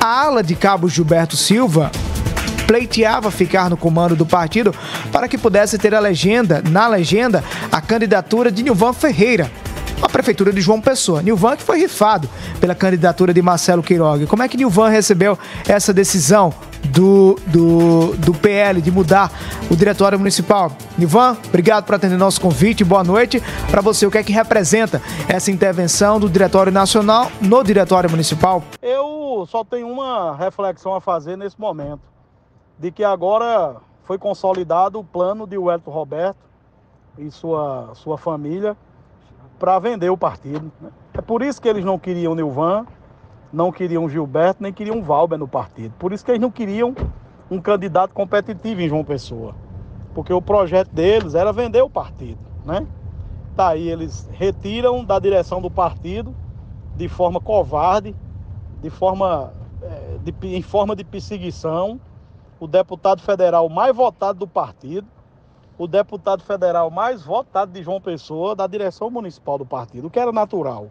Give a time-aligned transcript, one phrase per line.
[0.00, 1.90] A ala de Cabo Gilberto Silva
[2.66, 4.74] pleiteava ficar no comando do partido
[5.12, 9.50] para que pudesse ter a legenda, na legenda, a candidatura de Nilvan Ferreira
[10.00, 11.22] à prefeitura de João Pessoa.
[11.22, 12.28] Nilvan que foi rifado
[12.60, 14.26] pela candidatura de Marcelo Queiroga.
[14.26, 16.54] Como é que Nilvan recebeu essa decisão
[16.84, 19.30] do, do, do PL de mudar
[19.70, 20.72] o diretório municipal?
[20.96, 22.84] Nilvan, obrigado por atender nosso convite.
[22.84, 23.42] Boa noite.
[23.70, 28.64] Para você, o que é que representa essa intervenção do Diretório Nacional no Diretório Municipal?
[28.80, 29.09] Eu
[29.46, 32.02] só tenho uma reflexão a fazer nesse momento
[32.78, 36.38] de que agora foi consolidado o plano de Wellington Roberto
[37.18, 38.76] e sua, sua família
[39.58, 40.72] para vender o partido.
[40.80, 40.90] Né?
[41.14, 42.86] É por isso que eles não queriam Nilvan,
[43.52, 45.94] não queriam Gilberto, nem queriam Valber no partido.
[45.98, 46.94] Por isso que eles não queriam
[47.50, 49.54] um candidato competitivo em João Pessoa.
[50.14, 52.86] Porque o projeto deles era vender o partido, né?
[53.54, 56.34] Tá aí, eles retiram da direção do partido
[56.96, 58.14] de forma covarde,
[58.82, 59.52] de forma,
[59.82, 62.00] é, de, em forma de perseguição,
[62.58, 65.06] o deputado federal mais votado do partido,
[65.78, 70.18] o deputado federal mais votado de João Pessoa, da direção municipal do partido, o que
[70.18, 70.88] era natural.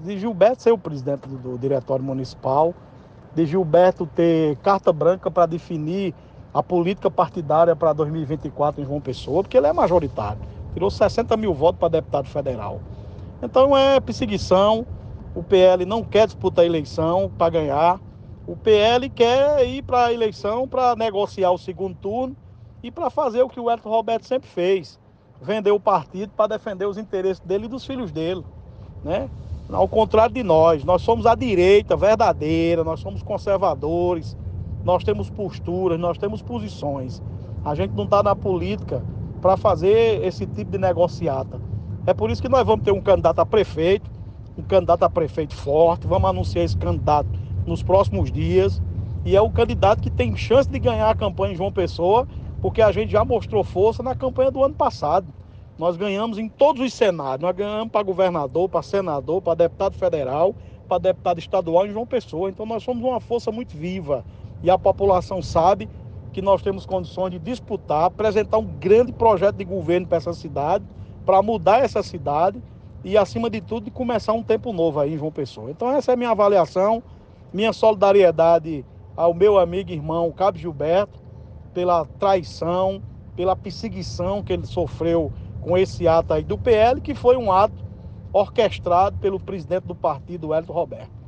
[0.00, 2.74] De Gilberto ser o presidente do, do diretório municipal,
[3.34, 6.14] de Gilberto ter carta branca para definir
[6.54, 10.40] a política partidária para 2024 em João Pessoa, porque ele é majoritário.
[10.72, 12.80] Tirou 60 mil votos para deputado federal.
[13.42, 14.86] Então é perseguição.
[15.34, 18.00] O PL não quer disputar a eleição para ganhar.
[18.46, 22.36] O PL quer ir para a eleição para negociar o segundo turno
[22.82, 24.98] e para fazer o que o Elton Roberto sempre fez:
[25.40, 28.44] vender o partido para defender os interesses dele e dos filhos dele.
[29.02, 29.30] Né?
[29.70, 34.36] Ao contrário de nós, nós somos a direita verdadeira, nós somos conservadores,
[34.84, 37.22] nós temos posturas, nós temos posições.
[37.64, 39.02] A gente não está na política
[39.40, 41.58] para fazer esse tipo de negociata.
[42.06, 44.10] É por isso que nós vamos ter um candidato a prefeito,
[44.56, 47.28] um candidato a prefeito forte, vamos anunciar esse candidato
[47.66, 48.80] nos próximos dias.
[49.24, 52.26] E é o candidato que tem chance de ganhar a campanha em João Pessoa,
[52.60, 55.26] porque a gente já mostrou força na campanha do ano passado.
[55.78, 57.40] Nós ganhamos em todos os cenários.
[57.40, 60.54] Nós ganhamos para governador, para senador, para deputado federal,
[60.88, 62.50] para deputado estadual em João Pessoa.
[62.50, 64.24] Então nós somos uma força muito viva.
[64.62, 65.88] E a população sabe
[66.32, 70.84] que nós temos condições de disputar, apresentar um grande projeto de governo para essa cidade,
[71.24, 72.60] para mudar essa cidade
[73.04, 75.70] e, acima de tudo, de começar um tempo novo aí em João Pessoa.
[75.70, 77.02] Então essa é a minha avaliação
[77.52, 78.84] minha solidariedade
[79.16, 81.20] ao meu amigo irmão Cabo Gilberto
[81.74, 83.02] pela traição,
[83.36, 87.84] pela perseguição que ele sofreu com esse ato aí do PL, que foi um ato
[88.32, 91.21] orquestrado pelo presidente do partido, Hélio Roberto.